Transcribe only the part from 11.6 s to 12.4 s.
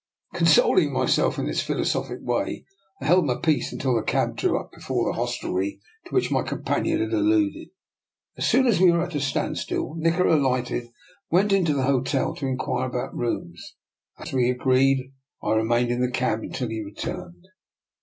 the hotel